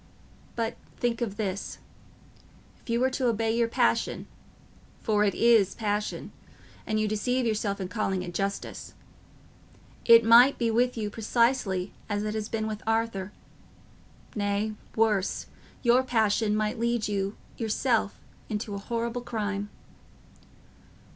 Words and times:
But 0.55 0.77
think 0.97 1.21
of 1.21 1.37
this: 1.37 1.77
if 2.81 2.89
you 2.89 2.99
were 2.99 3.11
to 3.11 3.27
obey 3.27 3.55
your 3.55 3.67
passion—for 3.67 5.23
it 5.23 5.35
is 5.35 5.75
passion, 5.75 6.31
and 6.87 6.99
you 6.99 7.07
deceive 7.07 7.45
yourself 7.45 7.79
in 7.79 7.87
calling 7.87 8.23
it 8.23 8.33
justice—it 8.33 8.95
might 10.25 10.57
be 10.57 10.71
with 10.71 10.97
you 10.97 11.11
precisely 11.11 11.93
as 12.09 12.23
it 12.23 12.33
has 12.33 12.49
been 12.49 12.65
with 12.65 12.81
Arthur; 12.87 13.31
nay, 14.35 14.73
worse; 14.95 15.45
your 15.83 16.01
passion 16.01 16.55
might 16.55 16.79
lead 16.79 17.07
you 17.07 17.37
yourself 17.57 18.19
into 18.49 18.73
a 18.73 18.79
horrible 18.79 19.21
crime." 19.21 19.69